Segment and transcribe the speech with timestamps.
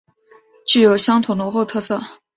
[0.65, 2.01] 具有乡土浓厚特色